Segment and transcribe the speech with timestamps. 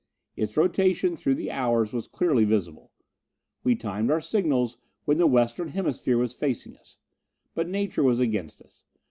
[0.35, 2.89] Its rotation through the hours was clearly visible.
[3.63, 6.97] We timed our signals when the western hemisphere was facing us.
[7.53, 8.83] But nature was against us.